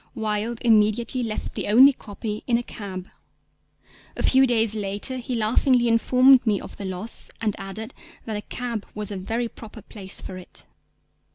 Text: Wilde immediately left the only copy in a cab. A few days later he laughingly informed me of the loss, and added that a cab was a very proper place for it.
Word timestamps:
Wilde 0.15 0.57
immediately 0.63 1.21
left 1.21 1.53
the 1.53 1.67
only 1.67 1.93
copy 1.93 2.43
in 2.47 2.57
a 2.57 2.63
cab. 2.63 3.07
A 4.17 4.23
few 4.23 4.47
days 4.47 4.73
later 4.73 5.17
he 5.17 5.35
laughingly 5.35 5.87
informed 5.87 6.43
me 6.43 6.59
of 6.59 6.75
the 6.77 6.85
loss, 6.85 7.29
and 7.39 7.55
added 7.59 7.93
that 8.25 8.35
a 8.35 8.41
cab 8.41 8.87
was 8.95 9.11
a 9.11 9.15
very 9.17 9.47
proper 9.47 9.83
place 9.83 10.19
for 10.19 10.39
it. 10.39 10.65